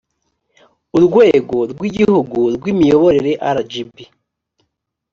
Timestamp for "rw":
1.71-1.81, 2.55-2.63